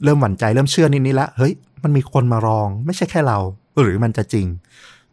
[0.04, 3.38] เริ่มหวั่นใจเริ่มเชื่อนิดๆละเฮ้ยมันมีคนมารอง ไม่ใช่แค่เรา
[3.82, 4.45] หรือมันจะจริง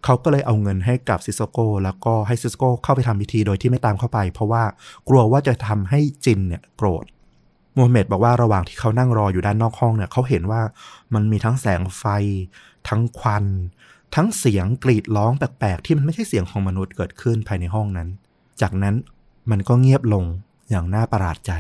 [0.04, 4.62] เขาก็เลยเอาเงินให้กับซิสโก้แล้วก็ให้ซิสโก้เข้าไปทำพิธีโดยที่ไม่ตามเข้าไป เพราะว่า
[5.08, 7.04] กลัวว่าจะทำให้จินเนี่ยโกรธ
[7.76, 10.62] มูฮัมเหม็ดบอกว่าระหว่างที่เขานั่งรออยู่ด้านนอกห้องเนี่ยเขาเห็นว่า
[11.14, 12.04] มันมีทั้งแสงไฟ
[12.88, 13.44] ทั้งควัน
[14.14, 18.08] ทั้งเสียงกรีดร้องแปลกๆ ที่มันไม่ใช่เสียงของมนุษย์เกิดขึ้นภายในห้องนั้น
[18.60, 18.94] จากนั้น
[19.50, 20.24] มันก็เงียบลง
[20.70, 21.52] อย่างน่าประหลาดใจ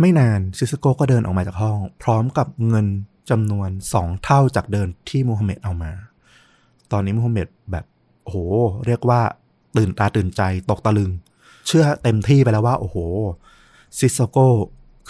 [0.00, 2.86] ไม่นานซิสโก้ก็เดินออกมาจากห้อง พร้อมกับเงิน
[3.30, 5.92] จำนวนสองเท่าจากเดินที่มูฮัมเหม็ดเอามา
[6.92, 7.84] ตอนนี้มูฮัมเหม็ดแบบ
[8.22, 8.36] โอ้โห
[8.86, 9.20] เรียกว่า
[9.76, 11.10] ตื่นตาตื่นใจตกตะลึง
[11.66, 12.96] เชื่อเต็มที่ไปแล้วว่า โอ้โห
[13.98, 14.38] ซิสโก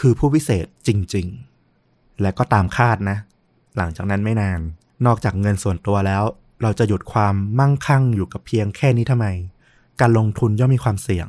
[0.01, 1.27] คือผู้พิเศษจริง
[1.75, 3.19] ๆ และก็ตามคาดนะ
[3.77, 4.61] หลังจากนั้นไม่นาน
[5.07, 6.23] นอกจากเงินส่วนตัวแล้ว
[6.63, 9.27] เราจะหยุดความมั่งคั่งอยู่กับเพียงแค่นี้ทำไม
[10.01, 11.27] การลงทุนย่อมมีความเสี่ยง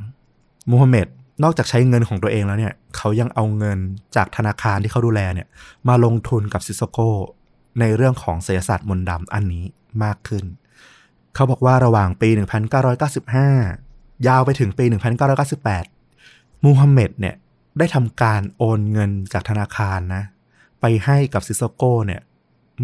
[0.71, 1.07] มูฮัมเหม็ด
[1.43, 3.79] นอกจากใช้เงินของตัวเองแล้วเนี่ยเขายังเอาเงิน
[4.15, 5.47] จากธนาคารที่เขาดูแลเนี่ย
[5.87, 6.99] มาลงทุนกับซิสโก
[7.79, 9.65] ในเรื่องของเศรษฐศาสตร์มนต์ดำอันนี้
[10.03, 10.45] มากขึ้น
[11.35, 12.29] เขาบอกว่าระหว่างปี
[13.47, 14.85] 1995 ยาวไปถึงปี
[15.89, 17.35] 1998 มูฮัมหม็ดเนี่ย
[17.77, 20.23] ได้ทำการโอนเงินจากธนาคารนะ
[20.81, 22.21] ไปให้กับซิสโก้เนี่ย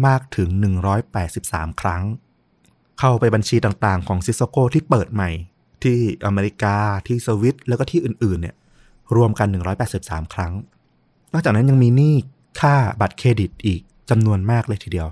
[0.06, 0.48] มากถึง
[1.14, 2.02] 183 ครั้ง
[2.98, 5.30] เข้าไปบัญชีต่างๆ ของซิสโก้ที่เปิดใหม่
[5.82, 8.56] ที่อเมริกาที่สวิตแล้วก็ที่อื่นๆเนี่ย
[9.16, 9.48] รวมกัน
[9.90, 10.52] 183 ครั้ง
[11.32, 12.16] นอกจากนั้นยังมีหนี้
[12.60, 15.08] ค่าบัตรเครดิตอีก จำนวนมากเลยทีเดียว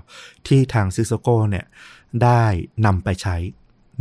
[0.47, 1.65] ที่ทางซิสโกเนี่ย
[2.23, 2.43] ได้
[2.85, 3.35] นำไปใช้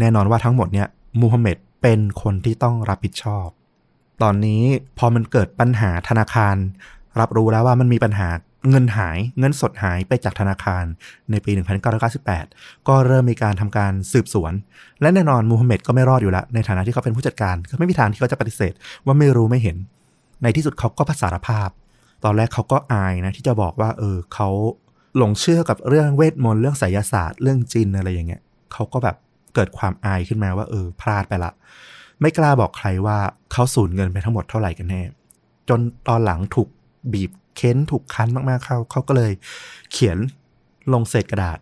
[0.00, 0.88] แน่นอนว่าทั้งหมดเนี่ย
[1.20, 3.48] มูฮัมเหม็ดเป็นคนที่ต้องรับผิดชอบ
[4.22, 4.62] ตอนนี้
[4.98, 6.56] พอมันเกิดปัญหาธนาคาร
[7.20, 8.28] รับรู้แล้วว่ามันมีปัญหา
[8.70, 10.84] เงินหายเงินสดหายไปจากธนาคาร
[11.30, 11.50] ในปี
[12.18, 14.52] 1998 ก็เริ่มมีการทำการสืบสวน
[15.00, 18.72] และแน่นอนมูฮัมเหม็ดก็ไม่รอดอยู่แล้ว ในฐานะที่เขาเป็นผู้จัดการก็ไม่มีทางที่เขาจะปฏิเสธ
[19.06, 19.76] ว่าไม่รู้ไม่เห็น
[20.42, 21.68] ในที่สุดเขาก็สารภาพ
[22.24, 24.48] ตอนแรกเขาก็อายนะที่จะบอกว่าเออเขา
[25.18, 29.16] หลงเชื่อกับเรื่องเวทมนต์เรื่องไสยศาสตร์เรื่องจินอะไรอย่างเงี้ยเขาก็แบบ
[29.54, 31.52] เกิดความอายขึ้นมาว่าเออพลาดไปละ
[32.20, 33.18] ไม่กล้าบอกใครว่า
[33.52, 35.02] เขาสูญเงินไปทั้งหมดเท่าไหร่กันแน่
[35.68, 36.68] จนตอนหลังถูก
[37.12, 39.32] บีบเค้นถูกคั้นมากๆเขาเขาก็เลย
[39.92, 40.18] เขียน
[40.92, 41.58] ลงเศษกระดาษ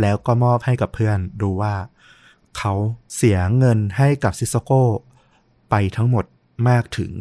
[0.00, 1.74] แล้วก็มอบให้กับเพื่อนดูว่า
[2.58, 2.72] เขา
[3.16, 4.70] เสียเงินให้กับซิสโก
[5.70, 6.24] ไปทั้งหมด
[6.68, 7.12] มากถึง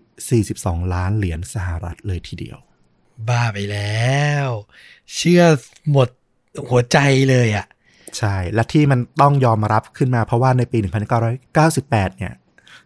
[0.00, 2.58] 242 ล้านเหรียญสหรัฐเลยทีเดียว
[3.28, 4.14] บ้าไปแล้
[4.46, 4.48] ว
[5.14, 5.42] เชื่อ
[5.90, 6.08] หมด
[6.68, 6.98] หัวใจ
[7.30, 7.66] เลยอะ่ะ
[8.18, 10.78] ใช่ และที่มันต้องยอมรับขึ้นมาเพราะว่าในปี
[11.48, 12.32] 1998 เนี่ย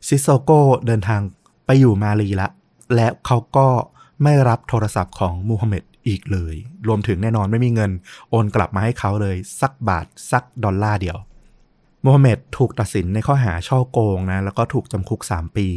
[0.07, 0.51] ซิโซโก
[0.87, 1.21] เดินทาง
[1.67, 2.49] ไปอยู่มาลีละ
[2.95, 3.69] และเขาก็
[4.23, 6.55] ไม่รับโทรศัพท์ของมูฮัมหม็ดอีกเลย
[6.89, 7.91] รวมถึงแน่นอนไม่มีเงิน
[8.31, 11.19] โอนกลับมาให้เขาเลย สักบาท สักดอลลาร์เดียว
[12.05, 15.69] มูฮัมหม็ดถูกตัดสินในข้อหาช่อโกงนะ แล้วก็ถูกจำคุก 3 ปี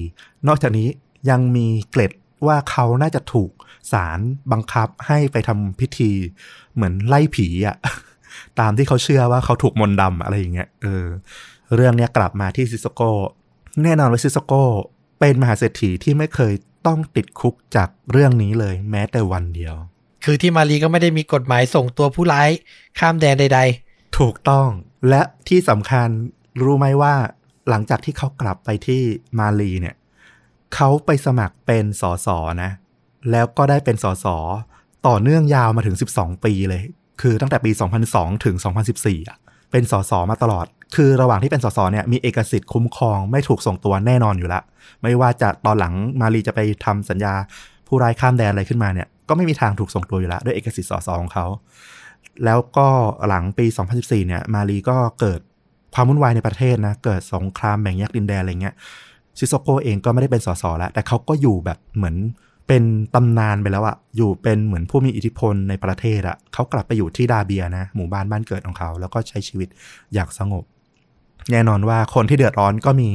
[0.48, 0.88] นอกจากนี้
[1.30, 2.12] ยังมีเกล็ด
[2.46, 3.52] ว่าเขาน่าจะถูก
[3.92, 4.20] ศาล
[4.52, 6.12] บังคับให้ไปทำพิธี
[6.76, 7.78] เหมือนไล่ผีอะ
[8.60, 11.06] ตามที่เขาเชื่อว่าเขาถูกมนต์ดำอะไรอย่างเงี้ยเออ
[11.76, 13.02] เรื่องเนี้ยกลับมาที่ซิสโก
[13.84, 14.54] แน่นอนว่าซิสโก
[15.20, 16.54] เป็นมหาเศรษฐีที่ไม่เคย
[16.88, 19.76] ต้องติดคุกจากเรื่องนี้เลยแม้แต่วันเดียว
[20.26, 22.50] คือที่มาลีก็ไม่ได้มีกฎหมายส่งตัวผู้ร้าย
[23.00, 23.60] ข้ามแดนใด
[24.20, 24.68] ถูกต้อง
[25.10, 26.08] และที่สำคัญ
[26.64, 27.16] รู้ไหมว่า
[27.70, 29.02] หลังจากที่เขากลับไปที่
[29.40, 29.96] มาลีเนี่ย
[30.76, 32.28] เขาไปสมัครเป็นสส
[32.64, 32.72] นะ
[33.32, 34.26] แล้วก็ได้เป็นสส
[35.08, 36.84] ต่อเนื่องยาวมาถึง 12 ปีเลย
[37.22, 37.72] คือตั้งแต่ปี
[38.08, 38.56] 2002 ถึง
[38.94, 39.38] 2014อะ
[39.72, 44.62] เป็นสสมาตลอด คือระหว่างที่เป็นสสเนี่ยมีเอกสิทธิ์คุ้มครองไม่ถูกส่งตัวแน่นอนอยู่ละ
[45.04, 47.34] ไม่ว่าจะตอนหลังมาลีจะไปทำสัญญา
[47.88, 51.46] ผู้ร้ายข้ามแดนอะไรขึ้นมาเนี่ยก็ไม่มีทางถูกส่งตัวอยู่แล้วด้วยเอกสิทธิ์สสของเขา
[52.46, 52.88] แล้วก็
[53.28, 53.66] หลังปี
[53.98, 55.40] 2014 เนี่ยมาลีก็เกิด
[55.94, 58.76] ความวุ่นวายในประเทศนะ เกิดสงครามแบ่งแยกดินแดนอะไรเงี้ย
[59.40, 62.16] ซิโซโกเองก็ไม่ได้เป็นสสแล้ว แต่เขาก็อยู่แบบเหมือน
[62.68, 62.84] เป็น
[63.16, 69.70] ตำนานไปแล้วอะอยู่เป็นเหมือนผู้มีอิทธิพลในประเทศอะเขากลับไปอยู่ที่ดาเบียนะ หมู่บ้านบ้านเกิดของเขา แล้วก็ใช้ชีวิต
[70.14, 70.64] อย่างสงบ
[71.52, 73.10] แน่นอนว่าคนที่เดือดร้อนก็มี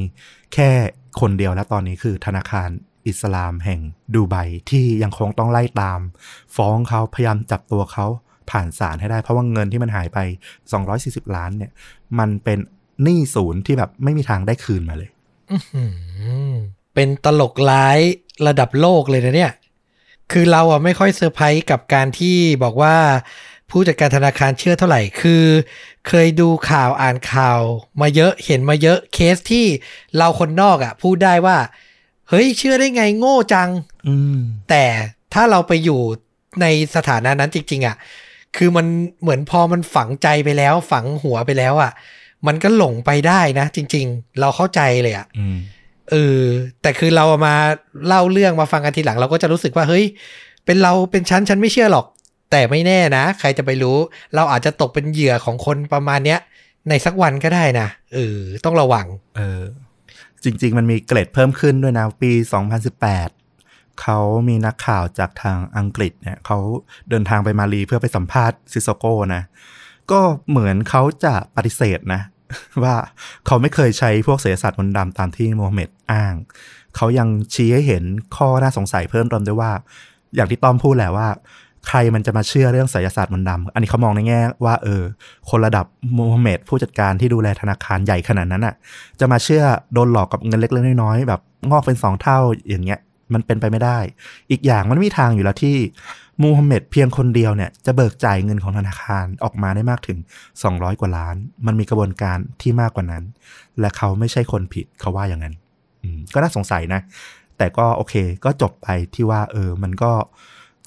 [0.54, 0.70] แค่
[1.20, 2.68] คนเดียวและตอนนี้คือธนาคาร
[3.06, 3.80] อิสลามแห่ง
[4.14, 4.36] ดูไบ
[4.70, 6.00] ที่ยังคงต้องไล่ตาม
[6.56, 8.06] ฟ้องเขาพยายามจับตัวเขา
[8.50, 10.18] ผ่านศาลให้ได้ เพราะว่าเงินที่มันหายไป
[10.76, 11.72] 240 ล้านเนี่ย
[12.18, 12.58] มันเป็น
[13.02, 15.10] หนี้ศูนย์ที่แบบไม่มีทางได้คืนมาเลย
[16.94, 17.98] เป็นตลกร้าย
[18.46, 19.52] ระดับโลกเลยนะเนี่ย
[20.32, 22.96] คือเราอะไม่ค่อยเซอร์ไพรส์กับการที่บอกว่า
[23.70, 25.44] ผู้จัดการธนาคารเชื่อเท่าไหร่ คือ
[26.08, 27.60] เคยดูข่าวอ่านข่าว
[28.00, 29.66] มาเยอะเห็นมาเยอะเคสที่
[30.16, 31.58] เราคนนอกอะ พูดได้ว่า
[32.28, 33.70] เฮ้ยเชื่อได้ไงโง่จัง
[34.06, 34.38] อืม
[34.70, 34.84] แต่
[35.34, 36.00] ถ้าเราไปอยู่
[36.60, 37.96] ในสถานะนั้นจริง ๆ อะ
[38.56, 38.86] คือมัน
[39.20, 41.92] เหมือนพอมันฝังใจไปแล้ว ฝังหัวไปแล้วอะ
[42.46, 45.56] มันก็หลงไปได้นะจริง ๆ เราเข้าใจเลยอะอืม
[46.10, 46.42] เออ
[46.82, 47.54] แต่คือเราเอามา
[48.06, 50.04] เล่าเรื่องมาฟังกันทีหลัง เราก็จะรู้สึกว่าเฮ้ย
[50.64, 52.06] เป็นเราเป็นฉันฉันไม่เชื่อหรอก
[52.50, 53.96] แต่ไม่แน่นะ ใครจะไปรู้
[54.34, 56.40] เราอาจจะตกเป็นเหยื่อของคนประมาณเนี้ย
[56.88, 59.62] ในสักวันก็ได้นะเออต้องระวัง เออ
[60.44, 62.32] จริง ๆ มันมีเกรดเพิ่มขึ้นด้วยนะปี
[63.16, 66.58] 2018 เขามีนักข่าวจากทางอังกฤษเนี่ยเขา
[67.10, 69.42] เดินทางไปมาลีเพื่อไปสัมภาษณ์ซิโซโก้นะ
[70.12, 72.20] ก็เหมือนเขาจะปฏิเสธนะ
[72.84, 72.94] ว่า
[73.46, 76.34] เขาไม่เคยใช้พวกเสศาสตร์มนต์ดำตามที่โมฮัมเหม็ดอ้าง
[76.96, 78.04] เขายังชี้ให้เห็น
[78.36, 79.72] ข้อน่าสงสัยเพิ่มเติมด้วยว่า
[80.34, 81.28] อย่างที่ต้อมพูดแหละว่า
[81.88, 85.02] ใครมันจะมาเชื่อเรื่องไสยศาสตร์มนต์ดำอันนี้เขามองในแง่ว่าเออ
[85.50, 88.74] คนระดับโมฮัมเหม็ดผู้จัดการที่ดูแลธนาคารใหญ่ขนาดนั้นอะ
[89.20, 93.00] จะมาเชื่อโดนหลอกกับเงินเล็กๆน้อยๆแบบงอกเป็นสองเท่าอย่างเงี้ย
[93.34, 93.98] มันเป็นไปไม่ได้
[94.50, 95.76] อีกอย่างมันไม่มีทางอยู่แล้วที่
[96.42, 100.18] มูฮัมเหม็ดเพียงคนเดียวเนี่ยจะเบิกจ่ายเงินของธนาคารออกมาได้มากถึง
[100.60, 103.24] 200 กว่าล้าน มันมีกระบวนการที่มากกว่านั้น
[103.80, 105.54] และเขาไม่ใช่คนผิดเขาว่าอย่างนั้น
[106.34, 107.00] ก็น่าสงสัยนะ
[107.58, 108.14] แต่ก็โอเค
[108.44, 110.12] ก็จบไปที่ว่า เออ มันก็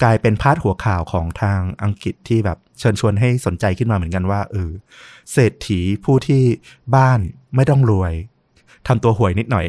[0.02, 4.70] กลายเป็นพาดหัวข่าวของทางอังกฤษที่แบบเชิญชวนให้สนใจขึ้นมาเหมือนกันว่า เออ
[5.32, 6.42] เศรษฐีผู้ที่
[6.94, 7.20] บ้าน
[7.54, 8.12] ไม่ต้องรวย
[8.88, 9.66] ทำตัวห่วยนิดหน่อย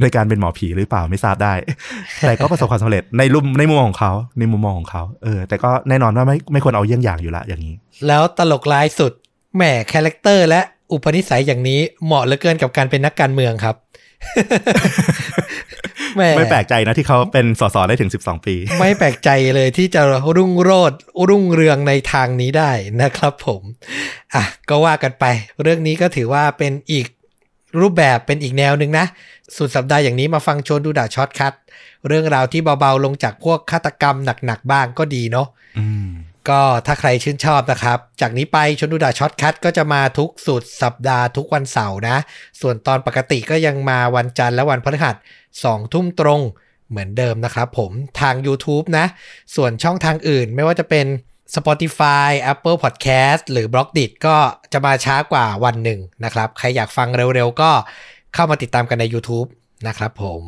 [0.00, 1.54] โดยการเป็นหมอผีหรือเปล่าไม่ทราบได้
[2.20, 7.74] แต่ก็ประสบความสำเร็จในรุ่มในมุมมองของเขาในมุมมองของเขาเออ แต่ก็แน่นอนว่าไม่ไม่ควรเอาเยี่ยงอย่างอยู่ละอย่างนี้
[8.06, 9.12] แล้วตลกร้ายสุด
[9.56, 10.60] แหม character และ
[10.92, 13.76] อุปนิสัยอย่างนี้เหมาะเหลือเกินกับการเป็นนักการเมืองครับ
[16.16, 20.02] แหไม่แปลกใจนะที่เขาเป็นสสได้ถึง 12 ปี ไม่แปลกใจเลยที่จะ
[20.36, 20.92] รุ่งโรจน์
[21.28, 23.62] รุ่งเรืองในทางนี้ได้นะครับผม
[24.34, 25.24] อะ ก็ว่ากันไป
[25.62, 27.06] เรื่องนี้ก็ถือว่าเป็นอีก
[27.80, 29.06] รูปแบบเป็นอีกแนวหนึ่งนะ
[29.56, 31.54] สุดสัปดาห์อย่างนี้มาฟังชวนดูดะ Short Cut
[32.06, 35.48] เรื่องราวที่เบาๆลงจากพวกฆาตกรรมหนักๆบ้างก็ดีเนาะ
[35.78, 36.08] อืม
[36.48, 42.16] ก็ถ้าใครชื่นชอบนะครับ จากนี้ไปชนดูดาช็อตคัทก็จะมาทุกสุดสัปดาห์ทุกวันเสาร์นะ
[42.60, 45.16] ส่วนตอนปกติก็ยังมาวันจันทร์และวันพฤหัส
[45.64, 46.40] สองทุ่มตรง
[46.88, 49.06] เหมือนเดิมนะครับผมทาง YouTube นะ
[49.54, 51.06] ส่วนช่องทางอื่นไม่ว่าจะเป็น
[51.54, 54.36] Spotify Apple Podcast หรือ b l o g d i t ก็
[54.72, 57.70] จะมาช้ากว่าวันหนึ่งนะครับ ใครอยากฟังเร็วๆ ก็
[58.34, 59.48] เข้ามาติดตามกันใน YouTube
[59.86, 60.42] นะครับผม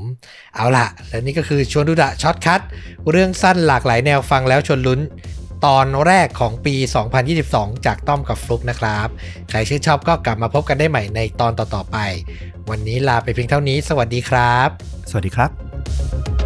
[0.55, 2.61] เอาล่ะ และนี่ก็คือชวนดูดะ Short Cut
[3.11, 5.01] เรื่องสั้นหลากหลายแนวฟังแล้วชวนลุ้น
[5.67, 6.75] ตอนแรกของปี
[7.31, 9.09] 2022 จากต้อมกับฟลุกนะครับ
[9.51, 11.97] ใครชื่นชอบก็กลับมาพบกันได้ใหม่ในตอนต่อๆไป
[12.71, 14.69] วันนี้ลาไปเพียงเท่านี้ สวัสดีครับ
[15.11, 16.38] สวัสดีครับ